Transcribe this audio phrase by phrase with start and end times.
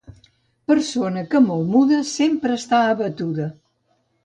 [0.71, 3.49] Persona que molt muda sempre està abatuda.